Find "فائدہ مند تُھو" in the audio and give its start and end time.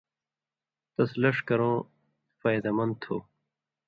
2.39-3.15